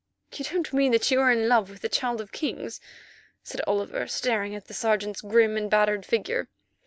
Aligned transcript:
"You 0.33 0.43
don't 0.45 0.73
mean 0.73 0.93
that 0.93 1.11
you 1.11 1.21
are 1.21 1.31
in 1.31 1.47
love 1.47 1.69
with 1.69 1.81
the 1.83 1.87
Child 1.87 2.21
of 2.21 2.31
Kings?" 2.31 2.81
said 3.43 3.61
Oliver, 3.67 4.07
staring 4.07 4.55
at 4.55 4.65
the 4.65 4.73
Sergeant's 4.73 5.21
grim 5.21 5.55
and 5.57 5.69
battered 5.69 6.07
figure. 6.07 6.47